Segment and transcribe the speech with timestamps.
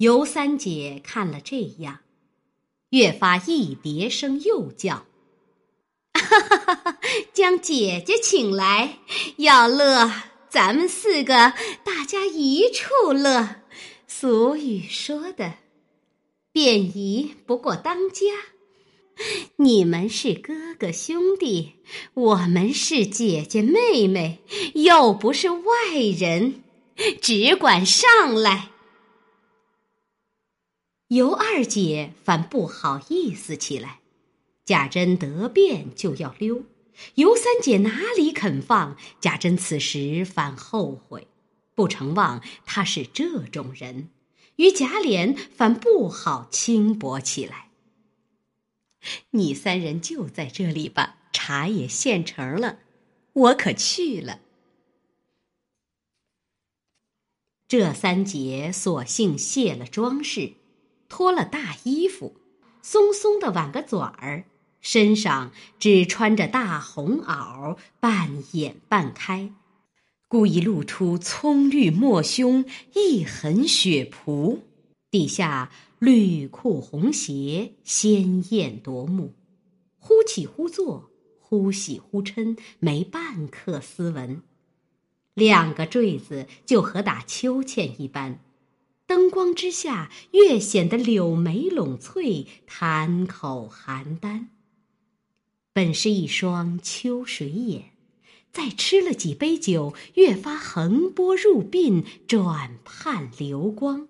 [0.00, 1.98] 尤三姐看了这样，
[2.88, 5.04] 越发一叠声又叫
[6.16, 6.98] ：“哈哈哈哈！
[7.34, 9.00] 将姐姐请来，
[9.36, 10.10] 要乐，
[10.48, 11.52] 咱们四个
[11.84, 13.56] 大家一处乐。
[14.06, 15.56] 俗语说的，
[16.50, 18.24] 便宜不过当家。
[19.56, 21.74] 你们是哥哥兄弟，
[22.14, 24.38] 我们是姐姐妹妹，
[24.76, 25.66] 又不是外
[26.18, 26.62] 人，
[27.20, 28.70] 只管上来。”
[31.10, 33.98] 尤二姐反不好意思起来，
[34.64, 36.62] 贾珍得便就要溜，
[37.16, 38.96] 尤三姐哪里肯放？
[39.20, 41.26] 贾珍此时反后悔，
[41.74, 44.10] 不成望他是这种人，
[44.54, 47.70] 与贾琏反不好轻薄起来。
[49.30, 52.78] 你三人就在这里吧，茶也现成了，
[53.32, 54.38] 我可去了。
[57.66, 60.52] 这三姐索性卸了装饰。
[61.10, 62.36] 脱了大衣服，
[62.80, 64.44] 松松的挽个嘴儿，
[64.80, 69.52] 身上只穿着大红袄，半掩半开，
[70.28, 74.60] 故意露出葱绿抹胸，一痕血仆，
[75.10, 79.34] 底下绿裤红鞋，鲜艳夺目，
[79.98, 84.42] 忽起忽坐，忽喜忽嗔，没半刻斯文，
[85.34, 88.38] 两个坠子就和打秋千一般。
[89.10, 94.46] 灯光之下，越显得柳眉拢翠，潭口邯郸。
[95.72, 97.86] 本是一双秋水眼，
[98.52, 104.06] 再吃了几杯酒，越发横波入鬓，转盼流光，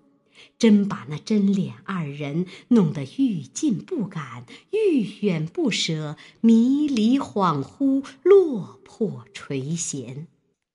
[0.58, 10.26] 真把那真脸二人弄得欲近不敢，欲远不舍，迷离恍惚，落魄垂涎。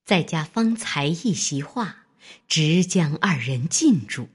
[0.03, 2.05] 再加方才一席话。
[2.47, 4.27] 直将二人禁住，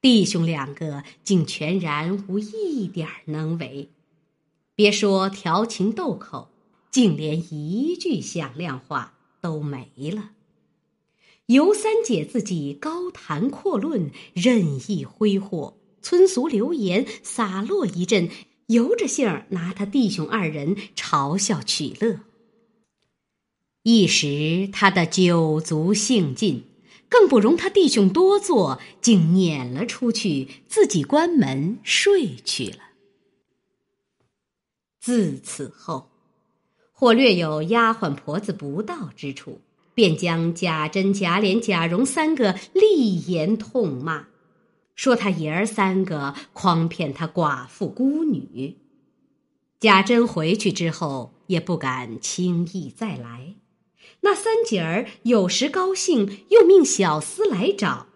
[0.00, 3.90] 弟兄两个竟全然无一点能为，
[4.74, 6.50] 别说调情斗口，
[6.90, 10.30] 竟连一句响亮话都没了。
[11.46, 18.30] 尤三姐自己高谈阔论，任意挥霍，村俗流言洒落一阵，
[18.68, 22.20] 由着性儿拿他弟兄二人嘲笑取乐。
[23.82, 26.71] 一时他的酒足兴尽。
[27.12, 32.78] 更不容他弟兄多坐，竟撵了出去，自己关门睡去了。
[34.98, 36.08] 自此后，
[36.90, 39.60] 或略有丫鬟婆子不到之处，
[39.92, 44.28] 便将贾珍、贾琏、贾蓉三个厉言痛骂，
[44.94, 48.78] 说他爷儿三个诓骗他寡妇孤女。
[49.78, 53.56] 贾珍回去之后，也不敢轻易再来。
[54.24, 58.06] 那三姐儿有时高兴，又命小厮来找，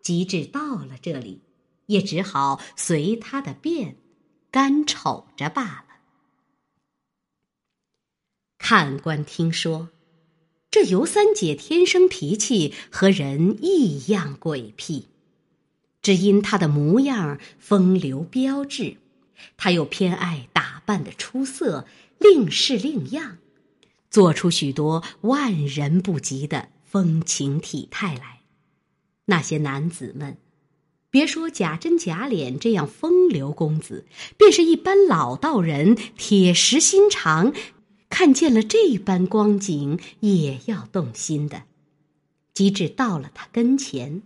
[0.00, 1.42] 及至到了这里，
[1.86, 3.96] 也只好随他的便，
[4.50, 5.84] 干瞅着罢了。
[8.56, 9.88] 看官听说，
[10.70, 15.06] 这尤三姐天生脾气和人异样诡僻，
[16.02, 18.98] 只因她的模样风流标致，
[19.56, 21.86] 她又偏爱打扮的出色，
[22.18, 23.38] 另式另样。
[24.10, 28.40] 做出许多万人不及的风情体态来，
[29.26, 30.38] 那些男子们，
[31.10, 37.52] 别说贾珍、贾琏这样风流公子，便是一般老道人，铁石心肠，
[38.08, 41.64] 看见了这般光景，也要动心的。
[42.54, 44.22] 及至到了他跟前，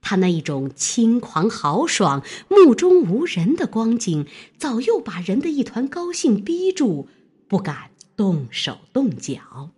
[0.00, 4.26] 他那一种轻狂豪爽、目中无人的光景，
[4.58, 7.08] 早又把人的一团高兴逼住，
[7.46, 7.90] 不敢。
[8.16, 9.70] 动手动脚，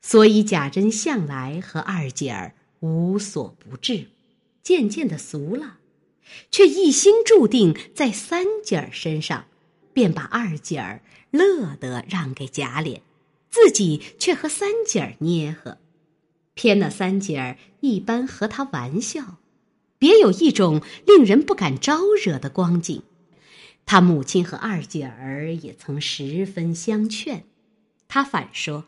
[0.00, 4.08] 所以贾珍向来和二姐儿无所不至，
[4.62, 5.78] 渐渐的俗了，
[6.50, 9.46] 却一心注定在三姐儿身上，
[9.92, 13.00] 便把二姐儿乐得让给贾琏，
[13.48, 15.78] 自己却和三姐儿捏合，
[16.54, 19.36] 偏那三姐儿一般和他玩笑，
[19.98, 23.04] 别有一种令人不敢招惹的光景。
[23.84, 27.44] 他母亲和二姐儿也曾十分相劝，
[28.08, 28.84] 他反说：“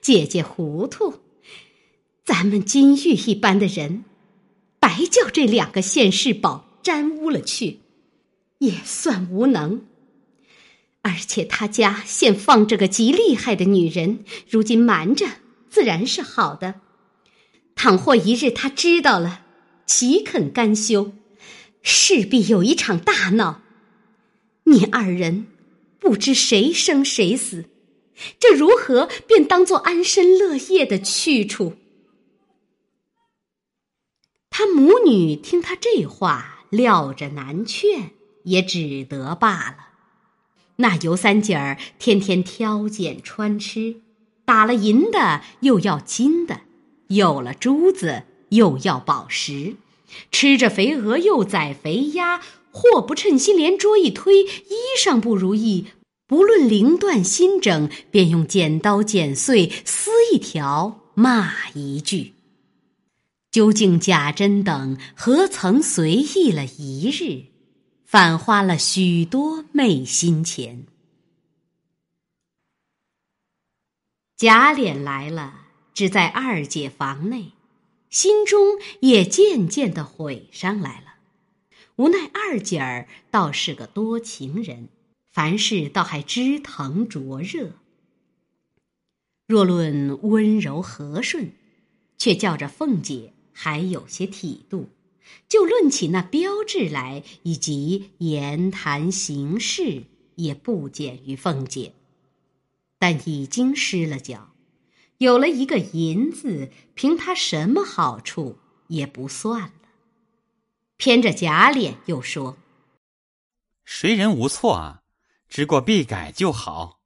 [0.00, 1.20] 姐姐糊涂，
[2.24, 4.04] 咱们金玉一般的人，
[4.78, 7.80] 白叫这两个现世宝沾污了去，
[8.58, 9.84] 也算无能。
[11.02, 15.26] 而且他家现放着个极厉害的女人，如今瞒着
[15.68, 16.80] 自然是好的。
[17.74, 19.44] 倘或一日他知道了，
[19.84, 21.12] 岂肯甘休？
[21.82, 23.62] 势必有一场大闹。”
[24.68, 25.46] 你二人
[25.98, 27.64] 不知谁生谁死，
[28.38, 31.76] 这如何便当做安身乐业的去处？
[34.50, 38.10] 他母女听他这话，料着难劝，
[38.44, 39.76] 也只得罢了。
[40.76, 44.02] 那尤三姐儿天天挑拣穿吃，
[44.44, 46.60] 打了银的又要金的，
[47.08, 49.76] 有了珠子又要宝石，
[50.30, 55.86] 吃着肥鹅又宰肥鸭，或不称心连桌一推，衣裳不如意，
[56.26, 62.34] 不论绫缎新整，便用剪刀剪碎撕一条，骂一句。
[63.50, 67.46] 究竟贾珍等何曾随意了一日？
[68.04, 70.86] 反花了许多昧心钱。
[74.36, 77.52] 贾琏来了，只在二姐房内，
[78.08, 81.07] 心中也渐渐的悔上来了。
[81.98, 84.88] 无奈二姐儿倒是个多情人，
[85.32, 87.72] 凡事倒还知疼灼热。
[89.48, 91.50] 若论温柔和顺，
[92.16, 94.90] 却叫着凤姐还有些体度。
[95.48, 100.04] 就论起那标志来，以及言谈行事，
[100.36, 101.94] 也不减于凤姐。
[103.00, 104.52] 但已经失了脚，
[105.18, 109.72] 有了一个银子，凭他什么好处也不算了。
[110.98, 112.58] 偏着假脸又说
[113.86, 115.02] ：“谁人无错啊？
[115.48, 116.98] 知过必改就好。”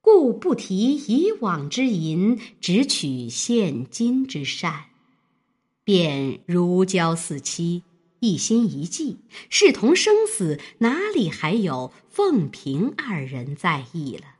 [0.00, 4.86] 故不提以往之淫，只取现今之善。
[5.82, 7.82] 便如胶似漆，
[8.20, 9.18] 一心一计，
[9.50, 14.36] 视同生死，哪里还有凤萍二人在意了？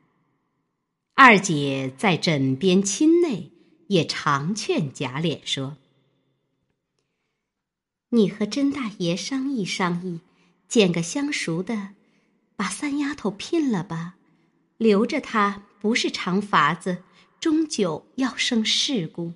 [1.15, 3.51] 二姐在枕边亲内，
[3.89, 5.77] 也常劝贾琏说
[8.15, 10.21] ：“你和甄大爷商议商议，
[10.69, 11.95] 捡个相熟的，
[12.55, 14.15] 把三丫头聘了吧。
[14.77, 17.03] 留着她不是长法子，
[17.41, 19.33] 终究要生事故。”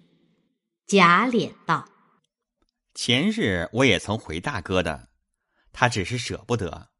[0.86, 1.88] 贾琏道。
[2.94, 5.08] 前日我也曾回大哥的，
[5.72, 6.90] 他只是舍不得。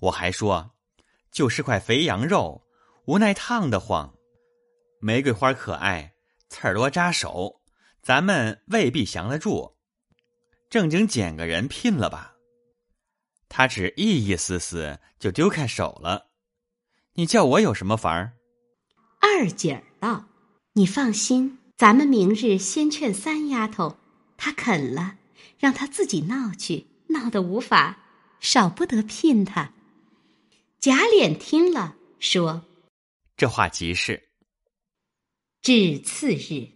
[0.00, 0.72] 我还说，
[1.30, 2.66] 就是块肥羊肉，
[3.04, 4.12] 无奈烫得慌。
[5.00, 6.14] 玫瑰花可爱，
[6.48, 7.60] 刺儿多扎手，
[8.02, 9.75] 咱们未必降得住。
[10.68, 12.34] 正经捡个人聘了吧。
[13.48, 16.26] 他只意意思思就丢开手了。
[17.14, 18.32] 你叫我有什么法儿？
[19.20, 20.26] 二姐儿道
[20.74, 23.96] ：“你放心，咱们明日先劝三丫头。”
[24.36, 25.16] 她肯了，
[25.58, 28.04] 让她自己闹去，闹得无法，
[28.40, 29.72] 少不得聘她。
[30.78, 32.64] 贾琏听了，说
[33.36, 34.22] ：“这话极是。”
[35.62, 36.68] 至次日，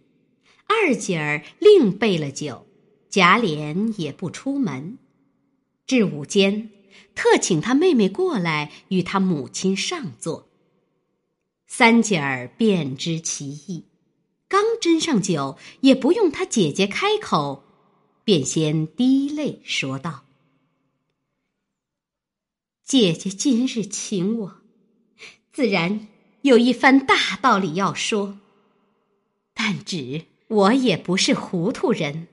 [0.67, 2.67] 二姐儿另备了酒，
[3.11, 4.97] 贾琏也不出门。
[5.85, 6.69] 至午间，
[7.13, 10.47] 特请他妹妹过来与他母亲上座。
[11.67, 13.83] 三姐儿便知其意。
[14.47, 17.63] 刚斟上酒，也不用他姐姐开口，
[18.23, 20.25] 便先滴泪说道
[22.83, 24.55] ：“姐姐今日请我，
[25.53, 26.07] 自然
[26.41, 28.39] 有一番大道理要说。
[29.53, 32.27] 但只我也不是糊涂人，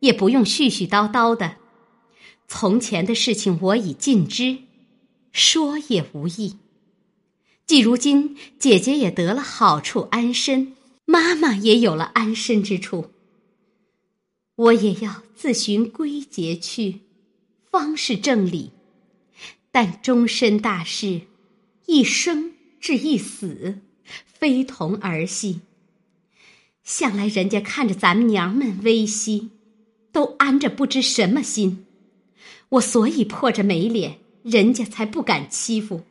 [0.00, 1.56] 也不用絮絮叨叨的。
[2.46, 4.58] 从前的事情我已尽知，
[5.32, 6.56] 说也无益。
[7.66, 10.74] 既如今姐姐也得了好处安身。”
[11.10, 13.12] 妈妈也有了安身之处，
[14.56, 17.00] 我也要自寻归节去，
[17.70, 18.72] 方是正理。
[19.70, 21.22] 但终身大事，
[21.86, 23.78] 一生至一死，
[24.26, 25.60] 非同儿戏。
[26.84, 29.48] 向来人家看着咱们娘们微息，
[30.18, 31.86] 都安着不知什么心。
[32.70, 36.02] 我所以破着没脸，人家才不敢欺负。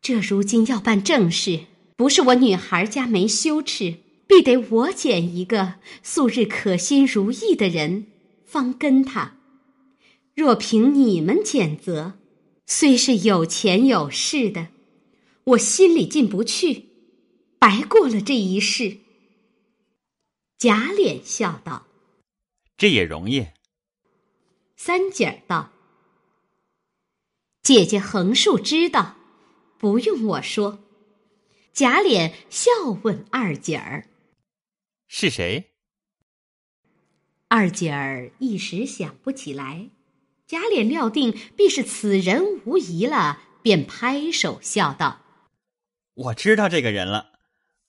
[0.00, 1.62] 这如今要办正事。
[1.96, 3.96] 不是我女孩家没羞耻，
[4.28, 5.74] 必得我拣一个
[6.04, 8.06] 素日可心如意的人，
[8.46, 9.36] 方跟他。
[10.36, 12.14] 若凭你们拣择，
[12.66, 14.68] 虽是有钱有势的，
[15.42, 16.84] 我心里进不去，
[17.58, 18.98] 白过了这一世。
[20.56, 21.86] 贾琏笑道
[22.80, 23.46] ：“这也容易。”
[24.74, 25.70] 三姐儿道
[27.60, 29.16] ：“姐姐横竖知道，
[29.76, 30.78] 不用我说。”
[31.74, 32.70] 贾琏笑
[33.02, 34.08] 问二姐儿
[35.06, 35.72] ：“是谁？”
[37.48, 39.90] 二姐儿一时想不起来。
[40.46, 45.20] 贾琏料定必是此人无疑了，便拍手笑道
[46.14, 47.38] ：“我知道这个人了，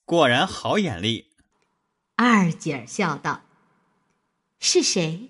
[0.04, 1.32] 果然好眼力。”
[2.18, 3.46] 二姐儿笑道
[4.62, 5.30] ：“是谁？”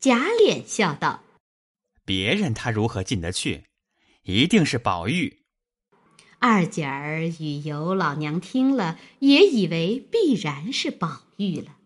[0.00, 1.22] 贾琏笑道
[2.04, 3.64] ：“别人他如何进得去？
[4.24, 5.42] 一定是宝玉。”
[6.38, 11.76] 二姐儿与尤老娘听了，也以为必然是宝玉了。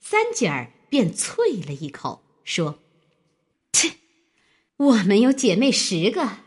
[0.00, 2.78] 三姐儿便啐了一口，说
[3.72, 3.92] ：“切，
[4.76, 6.38] 我们有姐妹十个，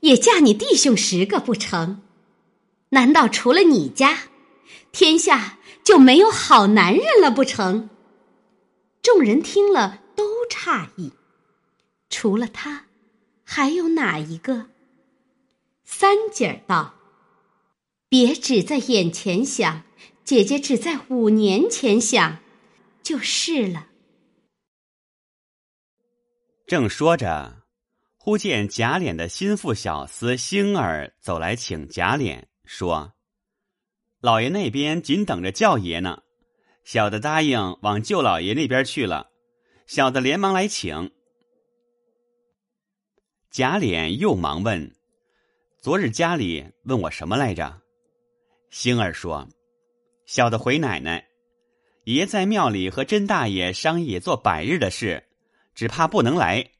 [0.00, 2.02] 也嫁你弟兄十个不成？
[2.90, 4.28] 难道除了你家，
[4.92, 7.90] 天下就没有好男人了不成？”
[9.10, 11.14] 众人听了都诧异，
[12.10, 12.84] 除了他，
[13.42, 14.68] 还有哪一个？
[15.82, 16.94] 三姐儿道
[18.10, 19.82] ：“别只在眼前想，
[20.24, 22.40] 姐姐只在五年前想，
[23.02, 23.88] 就是了。”
[26.68, 27.62] 正说着，
[28.18, 33.14] 忽见贾琏的心腹小厮星儿走来请贾琏，说
[34.20, 36.24] ：“老爷那边紧等着叫爷呢。”
[36.90, 39.30] 小的答应往舅老爷那边去了，
[39.86, 41.12] 小的连忙来请。
[43.50, 44.96] 贾琏又忙问
[45.82, 47.82] ：“昨日家里问我什么来着？”
[48.72, 49.46] 星儿说
[50.24, 51.28] ：“小的回奶奶，
[52.04, 55.22] 爷在庙里和甄大爷商议做百日的事，
[55.74, 56.70] 只怕不能来。”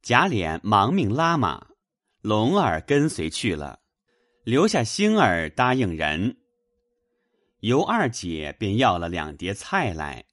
[0.00, 1.66] 贾琏忙命拉马，
[2.22, 3.80] 龙儿跟随去了，
[4.44, 6.38] 留下星儿答应人。
[7.60, 10.24] 尤二姐便要了两碟菜来，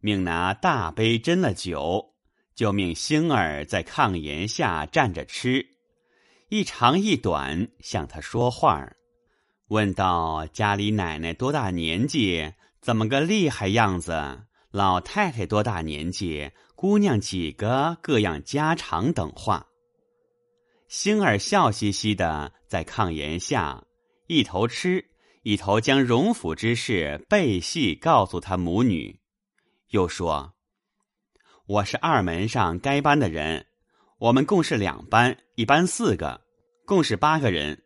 [0.00, 2.14] 命拿大杯斟了酒，
[2.54, 5.64] 就命星儿在炕沿下站着吃，
[6.48, 8.92] 一长一短向他说话
[9.68, 12.52] 问道：“家里奶奶多大年纪？
[12.80, 14.42] 怎么个厉害样子？
[14.70, 16.50] 老太太多大年纪？
[16.74, 17.96] 姑娘几个？
[18.02, 19.68] 各样家常等话。”
[20.88, 23.84] 星儿笑嘻嘻的在炕沿下
[24.26, 25.13] 一头吃。
[25.44, 29.20] 一头将荣府之事背细告诉他母女，
[29.90, 30.54] 又说
[31.68, 33.66] ：“我是二门上该班的人，
[34.16, 36.40] 我们共是两班，一班四个，
[36.86, 37.82] 共是八个人。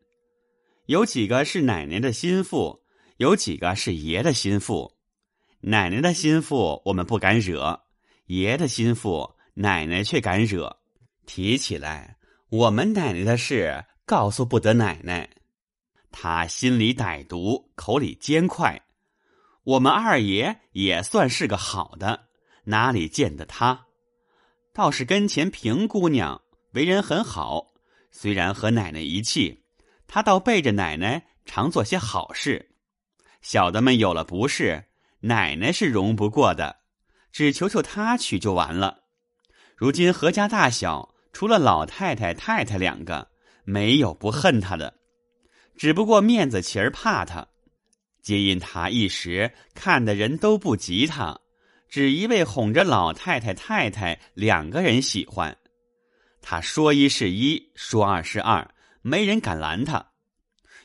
[0.87, 2.85] 有几个是奶奶的心腹，
[3.17, 4.97] 有几个是爷的心腹。
[5.63, 7.81] 奶奶的心腹我们不敢惹，
[8.27, 10.79] 爷的心腹奶奶却敢惹。
[11.27, 12.19] 提起来，
[12.51, 15.29] 我们奶奶的事告诉不得奶奶。”
[16.11, 18.83] 他心里歹毒，口里尖快。
[19.65, 22.29] 我们二爷也算是个好的，
[22.65, 23.87] 哪里见得他？
[24.73, 26.41] 倒是跟前平姑娘
[26.73, 27.75] 为人很好，
[28.11, 29.65] 虽然和奶奶一气，
[30.07, 32.71] 他倒背着奶奶常做些好事。
[33.43, 34.85] 小的们有了不是，
[35.21, 36.77] 奶奶是容不过的，
[37.31, 39.05] 只求求他去就完了。
[39.77, 43.31] 如今何家大小，除了老太太、太太两个，
[43.65, 44.95] 没有不恨他的。
[45.79, 47.47] 只不过面子气儿怕他，
[48.21, 51.41] 皆因他一时看的人都不及他，
[51.89, 55.57] 只一味哄着老太太、太太两个人喜欢。
[56.43, 58.69] 他说一是一，说二是二，
[59.03, 60.05] 没人敢拦他。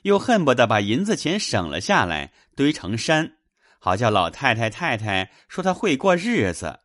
[0.04, 3.38] 又恨不得把银子钱省了下来，堆成山，
[3.80, 6.82] 好叫老太太、太太说他会过日子。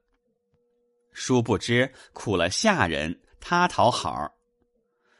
[1.13, 4.33] 殊不知苦了下人，他讨好，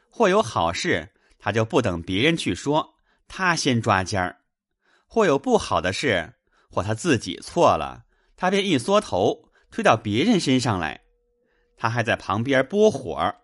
[0.09, 1.07] 或有好事。
[1.39, 2.95] 他就不等别人去说，
[3.27, 4.35] 他先抓奸儿；
[5.07, 6.33] 或有不好的事，
[6.69, 8.03] 或他自己错了，
[8.35, 11.01] 他便一缩头推到别人身上来。
[11.77, 13.35] 他还在旁边拨火。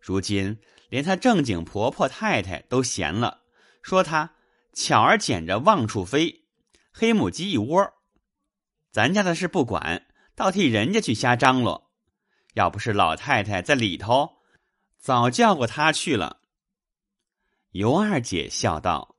[0.00, 3.42] 如今连他正经婆婆太太都嫌了，
[3.82, 4.32] 说他
[4.72, 6.44] 巧儿捡着望处飞，
[6.92, 7.92] 黑母鸡一窝。
[8.90, 11.90] 咱家的事不管，倒替人家去瞎张罗。
[12.54, 14.38] 要不是老太太在里头，
[14.98, 16.41] 早叫过他去了。
[17.72, 19.16] 尤二姐笑道：“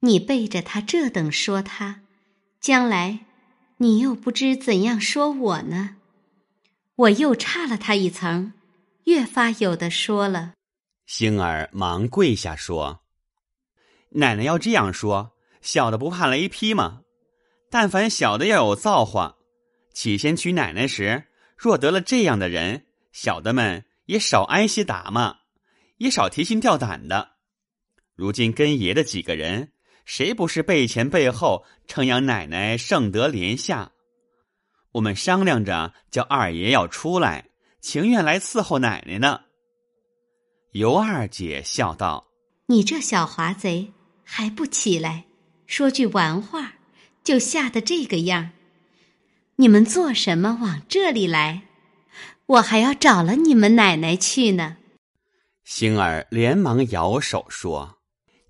[0.00, 2.02] 你背着他这等说他，
[2.60, 3.20] 将来
[3.78, 5.96] 你又不知怎样说我呢？
[6.96, 8.52] 我又差了他一层，
[9.04, 10.52] 越发有的说了。”
[11.06, 13.00] 星儿忙跪下说
[14.10, 17.00] ：“奶奶要这样说，小的不怕雷劈吗？
[17.70, 19.36] 但凡小的要有造化，
[19.94, 25.38] 起先娶奶奶时，若得了这样的人，小的们也少挨些打嘛，
[25.96, 27.32] 也少提心吊胆的。”
[28.14, 29.72] 如今跟爷的几个人，
[30.04, 33.90] 谁不是背前背后称扬奶奶圣德廉下？
[34.92, 37.48] 我们商量着叫二爷要出来，
[37.80, 39.40] 情愿来伺候奶奶呢。
[40.70, 42.28] 尤二姐笑道
[42.66, 43.92] ：“你这小滑贼
[44.22, 45.24] 还不起来，
[45.66, 46.74] 说句玩话，
[47.24, 48.50] 就吓得这个样。
[49.56, 51.62] 你们做什么往这里来？
[52.46, 54.76] 我还要找了你们奶奶去呢。”
[55.64, 57.93] 星儿连忙摇手说。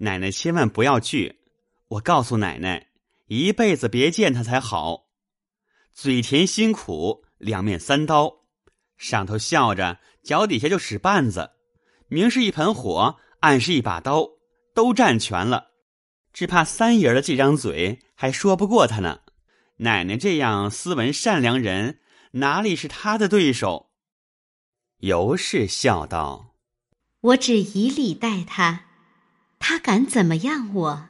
[0.05, 1.41] 奶奶千万不要去！
[1.89, 2.89] 我告诉奶奶，
[3.27, 5.07] 一辈子别见他才好。
[5.93, 8.45] 嘴甜心苦，两面三刀，
[8.97, 11.53] 上头笑着，脚底下就使绊子。
[12.09, 14.29] 明是一盆火，暗是一把刀，
[14.75, 15.73] 都占全了。
[16.33, 19.21] 只怕三爷的这张嘴还说不过他呢。
[19.79, 22.01] 奶奶这样斯文善良人，
[22.33, 23.91] 哪里是他的对手？”
[24.99, 26.55] 尤氏笑道
[27.21, 28.87] ：“我只以礼待他，
[29.67, 31.09] 他敢怎么样我？”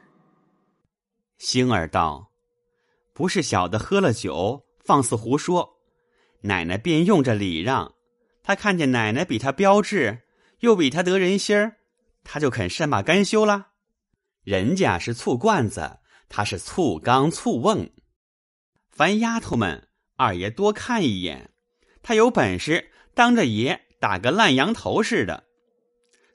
[1.37, 2.31] 星儿道
[3.11, 5.81] ：“不是小的喝了酒，放肆胡说。
[6.43, 7.95] 奶奶便用着礼让，
[8.43, 10.21] 他看见奶奶比他标致，
[10.59, 11.75] 又比他得人心儿，
[12.23, 13.71] 他就肯善罢甘休了。
[14.45, 17.91] 人家是醋罐子，他是醋缸醋瓮。
[18.89, 21.51] 凡丫头们，二爷多看一眼，
[22.01, 25.43] 他有本事当着爷打个烂羊头似的。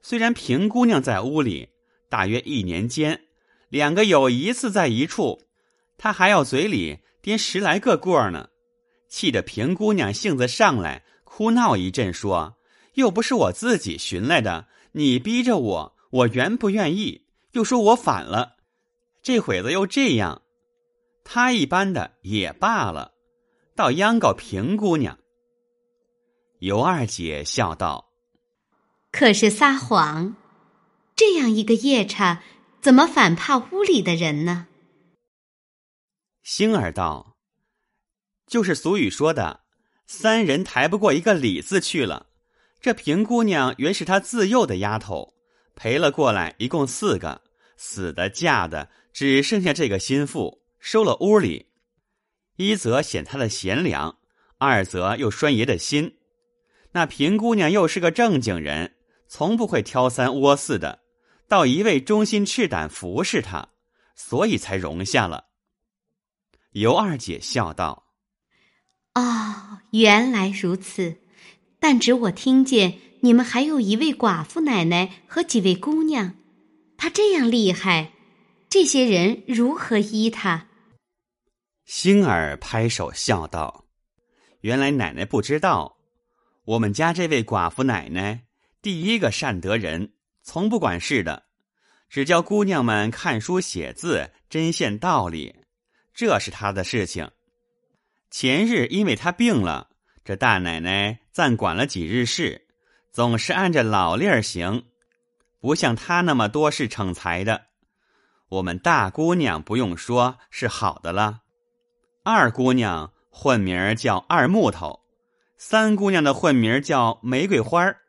[0.02, 1.70] 虽然平姑娘在屋里，
[2.10, 3.22] 大约一年间。”
[3.70, 5.42] 两个有一次在一处，
[5.96, 8.48] 他还要嘴里掂十来个过呢，
[9.08, 12.56] 气得平姑娘性子上来，哭闹一阵，说
[12.94, 17.26] ：“又不是我自己寻来的，你逼着我，我愿不愿意？
[17.52, 18.56] 又说我反了，
[19.22, 20.42] 这会子又这样，
[21.22, 23.12] 他一般的也罢了，
[23.76, 25.16] 倒央告平姑娘。”
[26.58, 28.10] 尤二姐笑道
[29.12, 30.34] ：“可是撒谎，
[31.20, 32.42] 这样一个夜叉。”
[32.80, 34.66] 怎么反怕屋里的人呢？
[36.42, 37.36] 星儿道
[38.48, 39.64] ：“就是俗语说的，
[40.06, 42.28] 三人抬不过一个李字去了。
[42.80, 45.34] 这平姑娘原是他自幼的丫头，
[45.76, 47.42] 陪了过来，一共四个，
[47.76, 51.66] 死的嫁的，只剩下这个心腹，收了屋里。
[52.56, 54.16] 一则显他的贤良，
[54.56, 56.16] 二则又拴爷的心。
[56.92, 58.96] 那平姑娘又是个正经人，
[59.28, 61.00] 从不会挑三窝四的。”
[61.50, 63.71] 到一位忠心赤胆服侍他，
[64.14, 65.47] 所以才容下了。
[66.75, 68.04] 尤二姐笑道
[69.16, 71.16] ：“哦，原来如此。
[71.80, 76.37] 但只我听见你们还有一位寡妇奶奶和几位姑娘，
[76.97, 78.12] 她这样厉害，
[78.69, 80.69] 这些人如何依她？”
[81.85, 83.87] 星儿拍手笑道
[84.62, 85.97] ：“原来奶奶不知道，
[86.64, 88.45] 我们家这位寡妇奶奶
[88.80, 91.44] 第一个善得人。”从不管事的，
[92.08, 95.54] 只教姑娘们看书写字，针线道理，
[96.12, 97.30] 这是他的事情。
[98.30, 99.90] 前日因为他病了，
[100.24, 102.66] 这大奶奶暂管了几日事，
[103.12, 104.84] 总是按着老例儿行，
[105.60, 107.66] 不像他那么多事逞才的。
[108.48, 111.42] 我们大姑娘不用说，是好的了。
[112.24, 115.00] 二姑娘混名叫二木头，
[115.56, 118.00] 三姑娘的混名叫玫瑰花儿，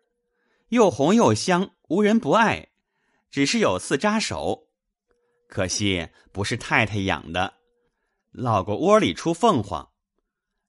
[0.70, 1.72] 又红又香。
[1.92, 2.70] 无人不爱，
[3.30, 4.70] 只是有次扎手，
[5.50, 7.56] 可惜不是太太养的，
[8.32, 9.90] 老过窝里出凤凰。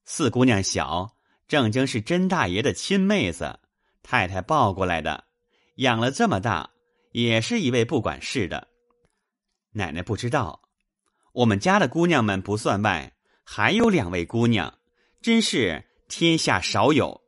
[0.03, 1.15] 四姑娘小，
[1.47, 3.57] 正经是甄大爷的亲妹子，
[4.01, 5.23] 太太抱过来的，
[5.75, 6.71] 养了这么大，
[7.13, 8.67] 也是一位不管事的。
[9.71, 10.61] 奶奶不知道，
[11.31, 13.13] 我们家的姑娘们不算外，
[13.45, 14.77] 还有两位姑娘，
[15.21, 17.23] 真是天下少有。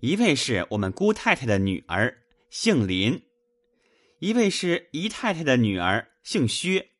[0.00, 2.21] 一位是我们姑太太的女儿。
[2.52, 3.22] 姓林，
[4.18, 6.90] 一位是姨太太的女儿，姓薛。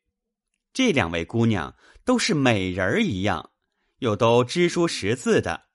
[0.73, 3.51] 这两位姑娘都是美人儿一样，
[3.99, 5.65] 又都知书识字的。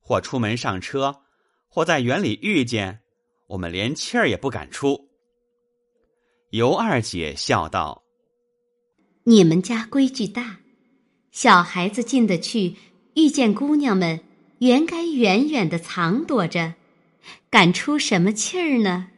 [0.00, 1.22] 或出门上车，
[1.68, 3.02] 或在园里遇见，
[3.50, 5.08] 我们连气儿也不敢出。
[6.50, 8.02] 尤二姐笑道
[9.26, 10.58] ：“你们家规矩大，
[11.30, 12.74] 小孩子进得去，
[13.14, 14.24] 遇见姑娘们，
[14.58, 16.74] 原该远远的藏躲着。”
[17.50, 19.08] 敢出什么气儿呢？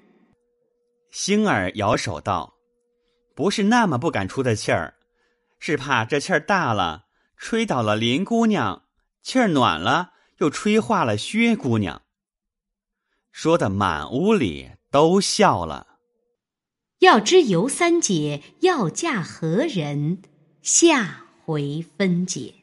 [1.11, 2.55] 星儿摇手道
[3.35, 4.95] ：“不是那么不敢出的气儿，
[5.59, 8.83] 是怕这气儿大了，吹倒了林姑娘；
[9.23, 12.03] 气儿暖了，又吹化了薛姑娘。”
[13.33, 15.87] 说的满屋里都笑了。
[17.01, 20.23] 要知尤三姐要嫁何人，
[20.63, 22.56] 下回分解。